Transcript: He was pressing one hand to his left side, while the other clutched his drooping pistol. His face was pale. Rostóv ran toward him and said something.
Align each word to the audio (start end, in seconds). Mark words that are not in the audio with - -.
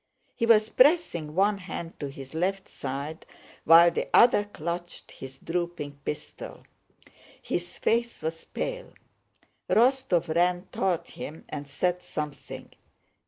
He 0.35 0.47
was 0.47 0.69
pressing 0.69 1.35
one 1.35 1.59
hand 1.59 1.99
to 1.99 2.07
his 2.07 2.33
left 2.33 2.67
side, 2.67 3.23
while 3.65 3.91
the 3.91 4.09
other 4.15 4.45
clutched 4.45 5.11
his 5.11 5.37
drooping 5.37 5.99
pistol. 6.03 6.63
His 7.39 7.77
face 7.77 8.23
was 8.23 8.45
pale. 8.45 8.93
Rostóv 9.69 10.33
ran 10.35 10.65
toward 10.71 11.07
him 11.09 11.45
and 11.49 11.67
said 11.67 12.01
something. 12.01 12.71